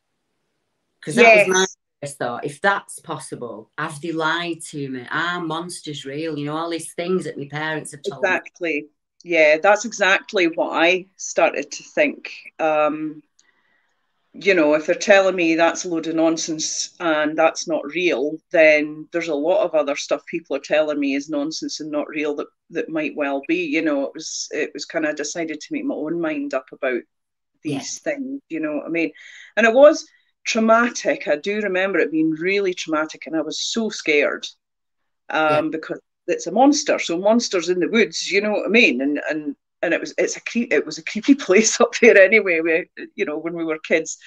because 1.00 1.14
that 1.14 1.22
yes. 1.22 1.48
was 1.48 1.56
my 1.56 1.66
first 2.02 2.18
thought. 2.18 2.44
If 2.44 2.60
that's 2.60 2.98
possible, 3.00 3.70
have 3.78 4.00
they 4.00 4.12
lied 4.12 4.60
to 4.70 4.88
me? 4.88 5.06
Are 5.10 5.40
monsters 5.40 6.04
real? 6.04 6.38
You 6.38 6.46
know, 6.46 6.56
all 6.56 6.70
these 6.70 6.92
things 6.94 7.24
that 7.24 7.38
my 7.38 7.48
parents 7.50 7.92
have 7.92 8.02
told 8.02 8.22
me. 8.22 8.28
exactly. 8.28 8.72
Me. 8.72 8.86
Yeah, 9.24 9.56
that's 9.62 9.86
exactly 9.86 10.48
what 10.48 10.72
I 10.72 11.06
started 11.16 11.70
to 11.72 11.82
think. 11.82 12.30
Um, 12.58 13.22
you 14.34 14.52
know, 14.52 14.74
if 14.74 14.86
they're 14.86 14.96
telling 14.96 15.36
me 15.36 15.54
that's 15.54 15.84
a 15.84 15.88
load 15.88 16.08
of 16.08 16.16
nonsense 16.16 16.96
and 16.98 17.38
that's 17.38 17.68
not 17.68 17.86
real, 17.86 18.36
then 18.50 19.08
there's 19.12 19.28
a 19.28 19.34
lot 19.34 19.64
of 19.64 19.74
other 19.74 19.94
stuff 19.94 20.26
people 20.26 20.56
are 20.56 20.60
telling 20.60 20.98
me 20.98 21.14
is 21.14 21.30
nonsense 21.30 21.78
and 21.78 21.90
not 21.90 22.08
real 22.08 22.34
that 22.34 22.48
that 22.70 22.88
might 22.88 23.14
well 23.14 23.42
be. 23.46 23.64
You 23.64 23.82
know, 23.82 24.02
it 24.04 24.10
was 24.12 24.48
it 24.50 24.72
was 24.74 24.86
kind 24.86 25.06
of 25.06 25.14
decided 25.14 25.60
to 25.60 25.72
make 25.72 25.84
my 25.84 25.94
own 25.94 26.20
mind 26.20 26.52
up 26.52 26.66
about 26.72 27.02
these 27.62 28.00
yeah. 28.04 28.12
things. 28.12 28.40
You 28.48 28.58
know 28.58 28.74
what 28.74 28.86
I 28.86 28.88
mean? 28.88 29.12
And 29.56 29.66
it 29.66 29.72
was 29.72 30.04
traumatic. 30.44 31.28
I 31.28 31.36
do 31.36 31.60
remember 31.60 32.00
it 32.00 32.10
being 32.10 32.30
really 32.30 32.74
traumatic, 32.74 33.26
and 33.26 33.36
I 33.36 33.40
was 33.40 33.60
so 33.60 33.88
scared 33.88 34.48
um, 35.30 35.66
yeah. 35.66 35.70
because 35.70 36.00
it's 36.26 36.48
a 36.48 36.52
monster. 36.52 36.98
So 36.98 37.18
monsters 37.18 37.68
in 37.68 37.78
the 37.78 37.88
woods. 37.88 38.32
You 38.32 38.40
know 38.40 38.50
what 38.50 38.66
I 38.66 38.70
mean? 38.70 39.00
And 39.00 39.20
and 39.30 39.54
and 39.84 39.92
it 39.92 40.00
was 40.00 40.14
it's 40.16 40.36
a 40.36 40.40
cre- 40.40 40.72
it 40.72 40.86
was 40.86 40.98
a 40.98 41.04
creepy 41.04 41.34
place 41.46 41.80
up 41.80 41.94
there 42.00 42.18
anyway. 42.18 42.60
We, 42.60 42.88
you 43.14 43.24
know, 43.24 43.38
when 43.38 43.54
we 43.54 43.64
were 43.64 43.78
kids. 43.78 44.18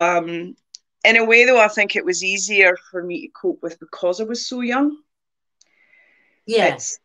Um, 0.00 0.56
in 1.04 1.16
a 1.16 1.24
way, 1.24 1.44
though, 1.44 1.60
I 1.60 1.68
think 1.68 1.94
it 1.94 2.04
was 2.04 2.24
easier 2.24 2.76
for 2.90 3.02
me 3.02 3.22
to 3.22 3.32
cope 3.32 3.62
with 3.62 3.78
because 3.78 4.20
I 4.20 4.24
was 4.24 4.48
so 4.48 4.60
young. 4.60 4.96
Yes, 6.46 6.98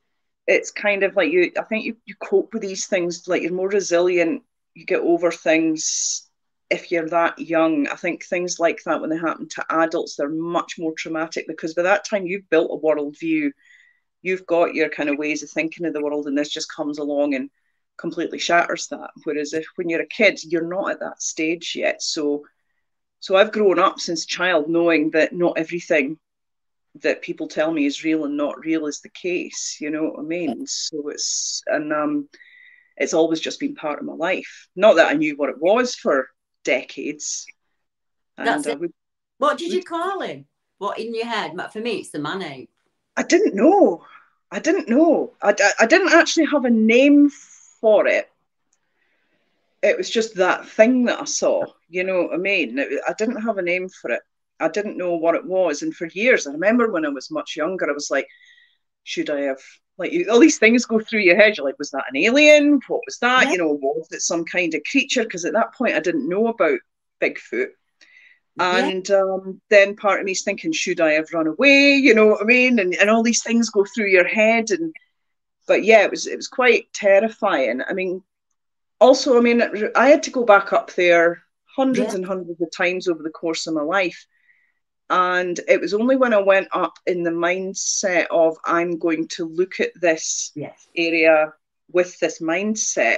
it's, 0.48 0.70
it's 0.70 0.72
kind 0.72 1.04
of 1.04 1.16
like 1.16 1.32
you. 1.32 1.52
I 1.58 1.64
think 1.64 1.86
you 1.86 1.98
you 2.06 2.16
cope 2.16 2.54
with 2.54 2.64
these 2.64 2.88
things 2.88 3.28
like 3.28 3.44
you're 3.44 3.54
more 3.54 3.70
resilient. 3.70 4.42
You 4.74 4.86
get 4.86 5.02
over 5.02 5.32
things 5.32 6.28
if 6.72 6.92
you're 6.92 7.10
that 7.10 7.38
young. 7.38 7.88
I 7.88 7.96
think 7.96 8.26
things 8.26 8.60
like 8.60 8.82
that 8.86 9.02
when 9.02 9.12
they 9.12 9.18
happen 9.18 9.48
to 9.50 9.66
adults, 9.70 10.16
they're 10.16 10.30
much 10.30 10.80
more 10.80 10.94
traumatic 10.94 11.46
because 11.48 11.76
by 11.76 11.84
that 11.84 12.06
time 12.06 12.26
you've 12.26 12.50
built 12.50 12.72
a 12.72 12.84
worldview 12.84 13.52
you've 14.22 14.46
got 14.46 14.76
your 14.76 14.90
kind 14.90 15.10
of 15.10 15.18
ways 15.18 15.44
of 15.44 15.50
thinking 15.50 15.86
of 15.86 15.94
the 15.94 16.02
world 16.02 16.28
and 16.28 16.38
this 16.38 16.50
just 16.50 16.74
comes 16.74 17.00
along 17.00 17.34
and 17.36 17.50
completely 17.98 18.40
shatters 18.40 18.88
that. 18.88 19.12
Whereas 19.24 19.54
if 19.54 19.66
when 19.76 19.90
you're 19.90 20.02
a 20.02 20.08
kid 20.08 20.40
you're 20.44 20.68
not 20.68 20.92
at 20.92 21.00
that 21.00 21.22
stage 21.22 21.74
yet. 21.76 22.02
So 22.02 22.44
so 23.20 23.36
i've 23.36 23.52
grown 23.52 23.78
up 23.78 24.00
since 24.00 24.26
child 24.26 24.68
knowing 24.68 25.12
that 25.12 25.32
not 25.34 25.58
everything 25.58 26.18
that 27.02 27.22
people 27.22 27.48
tell 27.48 27.72
me 27.72 27.86
is 27.86 28.04
real 28.04 28.26
and 28.26 28.36
not 28.36 28.60
real 28.66 28.88
is 28.88 29.00
the 29.00 29.10
case 29.10 29.78
you 29.80 29.90
know 29.90 30.04
what 30.04 30.20
i 30.20 30.24
mean? 30.24 30.66
So 30.68 31.10
it's 31.10 31.62
and 31.68 31.94
um 31.94 32.28
it's 32.98 33.14
always 33.14 33.40
just 33.40 33.60
been 33.60 33.74
part 33.76 34.00
of 34.00 34.06
my 34.06 34.14
life. 34.14 34.68
Not 34.76 34.96
that 34.96 35.10
i 35.10 35.14
knew 35.14 35.36
what 35.38 35.50
it 35.50 35.62
was 35.62 35.96
for 35.96 36.28
decades. 36.64 37.46
That's 38.38 38.68
it. 38.68 38.80
Would, 38.80 38.94
what 39.38 39.58
did 39.58 39.72
you 39.72 39.84
call 39.84 40.22
him? 40.22 40.46
What 40.78 41.00
in 41.00 41.14
your 41.14 41.26
head? 41.28 41.54
But 41.56 41.74
for 41.74 41.80
me 41.80 41.98
it's 41.98 42.12
the 42.12 42.20
man 42.20 42.42
I 43.16 43.24
didn't 43.24 43.56
know. 43.56 44.06
I 44.52 44.60
didn't 44.60 44.90
know. 44.90 45.34
I, 45.42 45.56
I 45.80 45.86
didn't 45.86 46.14
actually 46.14 46.46
have 46.48 46.66
a 46.66 46.70
name 46.70 47.30
for 47.80 48.08
it. 48.08 48.30
It 49.82 49.98
was 49.98 50.10
just 50.10 50.36
that 50.36 50.68
thing 50.68 51.06
that 51.06 51.22
I 51.22 51.26
saw. 51.26 51.66
You 51.90 52.04
know 52.04 52.24
what 52.24 52.34
I 52.34 52.38
mean? 52.38 52.80
I 52.80 53.14
didn't 53.18 53.42
have 53.42 53.58
a 53.58 53.62
name 53.62 53.90
for 53.90 54.12
it. 54.12 54.22
I 54.60 54.68
didn't 54.70 54.98
know 54.98 55.16
what 55.16 55.36
it 55.36 55.46
was. 55.46 55.82
And 55.82 55.96
for 55.96 56.08
years, 56.08 56.46
I 56.46 56.52
remember 56.52 56.92
when 56.92 57.06
I 57.06 57.10
was 57.10 57.32
much 57.32 57.56
younger, 57.56 57.90
I 57.90 57.94
was 57.94 58.12
like, 58.12 58.28
should 59.04 59.30
I 59.30 59.42
have 59.42 59.62
like 59.98 60.14
all 60.30 60.40
these 60.40 60.60
things 60.60 60.86
go 60.86 61.00
through 61.00 61.22
your 61.22 61.36
head? 61.36 61.58
You're 61.58 61.66
like, 61.66 61.80
was 61.80 61.92
that 61.92 62.06
an 62.10 62.18
alien? 62.18 62.80
What 62.88 63.02
was 63.06 63.18
that? 63.20 63.46
Yeah. 63.46 63.52
You 63.54 63.58
know, 63.58 63.80
was 63.82 64.08
it 64.12 64.22
some 64.22 64.46
kind 64.46 64.74
of 64.74 64.82
creature? 64.90 65.24
Because 65.24 65.46
at 65.46 65.54
that 65.54 65.74
point, 65.74 65.96
I 65.96 66.00
didn't 66.00 66.30
know 66.30 66.48
about 66.48 66.80
Bigfoot. 67.22 67.70
And 68.60 69.08
yeah. 69.08 69.16
um, 69.16 69.62
then 69.70 69.96
part 69.96 70.20
of 70.20 70.26
me 70.26 70.34
is 70.34 70.44
thinking, 70.44 70.72
should 70.72 71.00
I 71.00 71.14
have 71.14 71.34
run 71.34 71.48
away? 71.48 71.94
You 71.94 72.14
know 72.14 72.28
what 72.28 72.42
I 72.42 72.46
mean? 72.46 72.80
And, 72.80 72.94
and 72.96 73.10
all 73.10 73.24
these 73.24 73.44
things 73.44 73.70
go 73.70 73.86
through 73.86 74.08
your 74.08 74.28
head. 74.28 74.72
And 74.72 74.94
but 75.68 75.84
yeah, 75.84 76.04
it 76.04 76.12
was 76.12 76.28
it 76.28 76.36
was 76.36 76.48
quite 76.48 76.92
terrifying. 76.94 77.82
I 77.88 77.94
mean, 77.94 78.24
also, 79.00 79.38
I 79.38 79.42
mean, 79.42 79.64
I 79.96 80.10
had 80.10 80.24
to 80.24 80.32
go 80.32 80.44
back 80.44 80.74
up 80.74 80.94
there 80.94 81.44
hundreds 81.66 82.10
yeah. 82.10 82.16
and 82.16 82.26
hundreds 82.26 82.62
of 82.62 82.70
times 82.76 83.08
over 83.08 83.24
the 83.24 83.30
course 83.30 83.68
of 83.68 83.74
my 83.74 83.82
life. 83.82 84.26
And 85.10 85.60
it 85.68 85.82
was 85.82 85.94
only 85.94 86.16
when 86.16 86.34
I 86.34 86.42
went 86.42 86.68
up 86.72 86.94
in 87.06 87.24
the 87.24 87.32
mindset 87.32 88.28
of 88.32 88.58
I'm 88.66 88.98
going 88.98 89.28
to 89.30 89.46
look 89.46 89.80
at 89.80 89.92
this 90.00 90.52
yes. 90.56 90.88
area 90.96 91.54
with 91.92 92.18
this 92.20 92.40
mindset, 92.40 93.18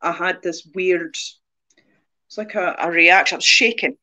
I 0.00 0.12
had 0.12 0.42
this 0.42 0.66
weird, 0.74 1.14
it's 2.26 2.38
like 2.38 2.54
a, 2.54 2.74
a 2.78 2.90
reaction. 2.90 3.36
I 3.36 3.38
was 3.38 3.44
shaking. 3.44 3.96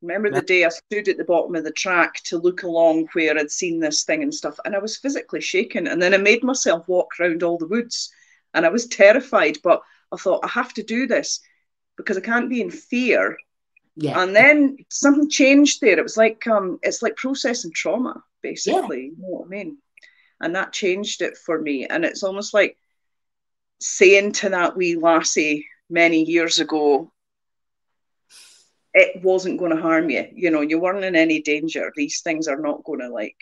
Remember 0.00 0.30
the 0.30 0.42
day 0.42 0.64
I 0.64 0.68
stood 0.68 1.08
at 1.08 1.16
the 1.16 1.24
bottom 1.24 1.56
of 1.56 1.64
the 1.64 1.72
track 1.72 2.22
to 2.24 2.38
look 2.38 2.62
along 2.62 3.08
where 3.14 3.36
I'd 3.36 3.50
seen 3.50 3.80
this 3.80 4.04
thing 4.04 4.22
and 4.22 4.32
stuff, 4.32 4.58
and 4.64 4.76
I 4.76 4.78
was 4.78 4.96
physically 4.96 5.40
shaken. 5.40 5.88
And 5.88 6.00
then 6.00 6.14
I 6.14 6.18
made 6.18 6.44
myself 6.44 6.86
walk 6.86 7.08
around 7.18 7.42
all 7.42 7.58
the 7.58 7.66
woods, 7.66 8.12
and 8.54 8.64
I 8.64 8.68
was 8.68 8.86
terrified. 8.86 9.58
But 9.62 9.82
I 10.12 10.16
thought 10.16 10.44
I 10.44 10.48
have 10.48 10.72
to 10.74 10.82
do 10.82 11.06
this 11.06 11.40
because 11.96 12.16
I 12.16 12.20
can't 12.20 12.48
be 12.48 12.60
in 12.60 12.70
fear. 12.70 13.36
Yeah. 13.96 14.22
And 14.22 14.36
then 14.36 14.76
something 14.88 15.28
changed 15.28 15.80
there. 15.80 15.98
It 15.98 16.02
was 16.04 16.16
like 16.16 16.46
um, 16.46 16.78
it's 16.82 17.02
like 17.02 17.16
processing 17.16 17.72
trauma, 17.74 18.22
basically. 18.40 18.98
Yeah. 18.98 19.10
You 19.10 19.16
know 19.18 19.28
what 19.28 19.46
I 19.46 19.48
mean? 19.48 19.78
And 20.40 20.54
that 20.54 20.72
changed 20.72 21.22
it 21.22 21.36
for 21.36 21.60
me. 21.60 21.86
And 21.86 22.04
it's 22.04 22.22
almost 22.22 22.54
like 22.54 22.76
saying 23.80 24.32
to 24.32 24.50
that 24.50 24.76
wee 24.76 24.94
lassie 24.94 25.66
many 25.90 26.22
years 26.22 26.60
ago, 26.60 27.12
it 28.94 29.22
wasn't 29.22 29.58
going 29.58 29.74
to 29.74 29.82
harm 29.82 30.10
you. 30.10 30.26
You 30.32 30.50
know, 30.50 30.60
you 30.60 30.80
weren't 30.80 31.04
in 31.04 31.16
any 31.16 31.42
danger. 31.42 31.92
These 31.94 32.20
things 32.22 32.48
are 32.48 32.60
not 32.60 32.84
going 32.84 33.00
to 33.00 33.08
like 33.08 33.36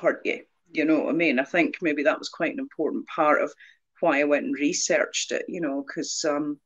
hurt 0.00 0.20
you. 0.24 0.44
You 0.72 0.84
know 0.84 1.00
what 1.00 1.10
I 1.10 1.12
mean? 1.12 1.38
I 1.38 1.44
think 1.44 1.76
maybe 1.80 2.02
that 2.04 2.18
was 2.18 2.28
quite 2.28 2.52
an 2.52 2.58
important 2.58 3.06
part 3.06 3.42
of 3.42 3.52
why 4.00 4.20
I 4.20 4.24
went 4.24 4.44
and 4.44 4.54
researched 4.54 5.32
it. 5.32 5.44
You 5.48 5.60
know, 5.60 5.84
because 5.86 6.24
um, 6.28 6.58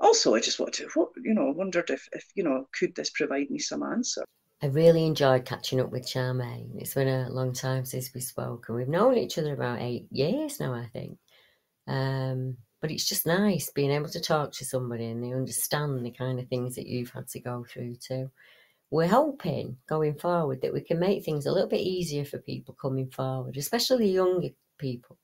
also 0.00 0.34
I 0.34 0.40
just 0.40 0.58
wanted 0.58 0.88
to, 0.88 1.08
you 1.22 1.34
know, 1.34 1.50
wondered 1.50 1.90
if, 1.90 2.08
if 2.12 2.24
you 2.34 2.44
know, 2.44 2.68
could 2.78 2.94
this 2.94 3.10
provide 3.10 3.50
me 3.50 3.58
some 3.58 3.82
answer? 3.82 4.24
I 4.62 4.66
really 4.68 5.04
enjoyed 5.04 5.44
catching 5.44 5.80
up 5.80 5.90
with 5.90 6.06
Charmaine. 6.06 6.80
It's 6.80 6.94
been 6.94 7.08
a 7.08 7.28
long 7.28 7.52
time 7.52 7.84
since 7.84 8.14
we 8.14 8.20
spoke, 8.20 8.66
and 8.68 8.78
we've 8.78 8.88
known 8.88 9.18
each 9.18 9.36
other 9.36 9.52
about 9.52 9.82
eight 9.82 10.06
years 10.10 10.58
now, 10.58 10.72
I 10.72 10.86
think. 10.86 11.18
Um, 11.86 12.56
but 12.84 12.90
it's 12.90 13.08
just 13.08 13.24
nice 13.24 13.70
being 13.70 13.90
able 13.90 14.10
to 14.10 14.20
talk 14.20 14.52
to 14.52 14.64
somebody 14.66 15.06
and 15.06 15.24
they 15.24 15.32
understand 15.32 16.04
the 16.04 16.10
kind 16.10 16.38
of 16.38 16.48
things 16.48 16.74
that 16.74 16.86
you've 16.86 17.08
had 17.08 17.26
to 17.28 17.40
go 17.40 17.64
through 17.64 17.96
too. 17.96 18.30
We're 18.90 19.08
hoping 19.08 19.78
going 19.88 20.16
forward 20.16 20.60
that 20.60 20.74
we 20.74 20.82
can 20.82 20.98
make 20.98 21.24
things 21.24 21.46
a 21.46 21.50
little 21.50 21.70
bit 21.70 21.80
easier 21.80 22.26
for 22.26 22.36
people 22.40 22.76
coming 22.78 23.08
forward, 23.08 23.56
especially 23.56 24.10
younger 24.10 24.50
people. 24.76 25.16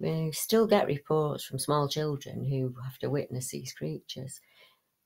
We 0.00 0.32
still 0.32 0.66
get 0.66 0.86
reports 0.86 1.44
from 1.44 1.58
small 1.58 1.90
children 1.90 2.42
who 2.42 2.74
have 2.82 2.98
to 3.00 3.10
witness 3.10 3.50
these 3.50 3.74
creatures. 3.74 4.40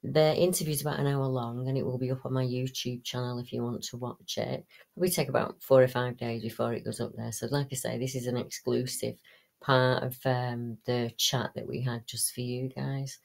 The 0.05 0.37
interview's 0.37 0.83
about 0.83 1.00
an 1.00 1.09
hour 1.09 1.26
long 1.26 1.67
and 1.67 1.76
it 1.76 1.85
will 1.85 1.99
be 1.99 2.12
up 2.12 2.25
on 2.25 2.33
my 2.33 2.45
YouTube 2.45 3.02
channel 3.02 3.40
if 3.40 3.52
you 3.52 3.64
want 3.64 3.83
to 3.83 3.97
watch 3.97 4.38
it. 4.38 4.64
We 4.95 5.11
take 5.11 5.31
about 5.31 5.61
four 5.64 5.83
or 5.83 5.88
five 5.88 6.17
days 6.17 6.43
before 6.43 6.75
it 6.75 6.85
goes 6.85 7.00
up 7.00 7.11
there. 7.17 7.33
So, 7.33 7.49
like 7.50 7.71
I 7.73 7.75
say, 7.75 7.99
this 7.99 8.14
is 8.14 8.28
an 8.28 8.37
exclusive 8.37 9.17
part 9.60 10.02
of 10.02 10.18
um, 10.24 10.78
the 10.84 11.10
chat 11.16 11.50
that 11.54 11.66
we 11.66 11.80
had 11.80 12.06
just 12.06 12.32
for 12.34 12.40
you 12.40 12.68
guys. 12.68 13.16